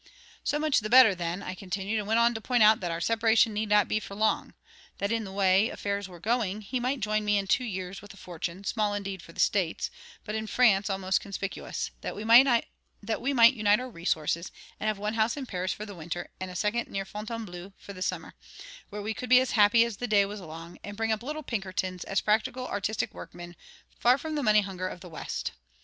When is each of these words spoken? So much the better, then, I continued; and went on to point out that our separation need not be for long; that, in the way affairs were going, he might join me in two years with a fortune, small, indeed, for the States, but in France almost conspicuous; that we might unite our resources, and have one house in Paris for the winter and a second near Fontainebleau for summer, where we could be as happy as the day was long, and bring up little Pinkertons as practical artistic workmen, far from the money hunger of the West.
So 0.43 0.57
much 0.57 0.79
the 0.79 0.89
better, 0.89 1.13
then, 1.13 1.43
I 1.43 1.53
continued; 1.53 1.99
and 1.99 2.07
went 2.07 2.19
on 2.19 2.33
to 2.33 2.41
point 2.41 2.63
out 2.63 2.79
that 2.79 2.89
our 2.89 2.99
separation 2.99 3.53
need 3.53 3.69
not 3.69 3.87
be 3.87 3.99
for 3.99 4.15
long; 4.15 4.55
that, 4.97 5.11
in 5.11 5.25
the 5.25 5.31
way 5.31 5.69
affairs 5.69 6.09
were 6.09 6.19
going, 6.19 6.61
he 6.61 6.79
might 6.79 7.01
join 7.01 7.23
me 7.23 7.37
in 7.37 7.45
two 7.45 7.63
years 7.63 8.01
with 8.01 8.11
a 8.15 8.17
fortune, 8.17 8.63
small, 8.63 8.95
indeed, 8.95 9.21
for 9.21 9.31
the 9.31 9.39
States, 9.39 9.91
but 10.23 10.33
in 10.33 10.47
France 10.47 10.89
almost 10.89 11.21
conspicuous; 11.21 11.91
that 12.01 12.15
we 12.15 12.23
might 12.23 13.53
unite 13.53 13.79
our 13.79 13.89
resources, 13.91 14.51
and 14.79 14.87
have 14.87 14.97
one 14.97 15.13
house 15.13 15.37
in 15.37 15.45
Paris 15.45 15.71
for 15.71 15.85
the 15.85 15.93
winter 15.93 16.31
and 16.39 16.49
a 16.49 16.55
second 16.55 16.87
near 16.89 17.05
Fontainebleau 17.05 17.73
for 17.77 18.01
summer, 18.01 18.33
where 18.89 19.03
we 19.03 19.13
could 19.13 19.29
be 19.29 19.39
as 19.39 19.51
happy 19.51 19.85
as 19.85 19.97
the 19.97 20.07
day 20.07 20.25
was 20.25 20.41
long, 20.41 20.79
and 20.83 20.97
bring 20.97 21.11
up 21.11 21.21
little 21.21 21.43
Pinkertons 21.43 22.03
as 22.05 22.21
practical 22.21 22.65
artistic 22.67 23.13
workmen, 23.13 23.55
far 23.99 24.17
from 24.17 24.33
the 24.33 24.41
money 24.41 24.61
hunger 24.61 24.87
of 24.87 25.01
the 25.01 25.09
West. 25.09 25.51